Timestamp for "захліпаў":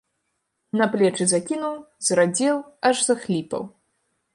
3.11-3.63